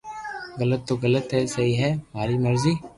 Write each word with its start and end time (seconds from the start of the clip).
غلط 0.59 0.81
تو 0.87 0.93
غلط 1.03 1.27
ھي 1.35 1.41
سھي 1.53 1.67
ھي 1.79 1.89
ماري 2.13 2.35
مرزي 2.43 2.73